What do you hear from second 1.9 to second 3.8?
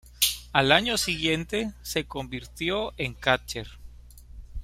convirtió en catcher.